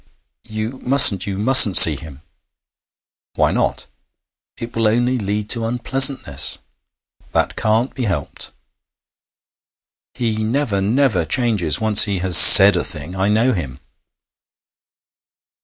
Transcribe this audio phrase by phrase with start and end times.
[0.45, 2.23] 'You mustn't you mustn't see him.'
[3.35, 3.85] 'Why not?'
[4.57, 6.57] 'It will only lead to unpleasantness.'
[7.33, 8.51] 'That can't be helped.'
[10.15, 13.15] 'He never, never changes when once he has said a thing.
[13.15, 13.79] I know him.'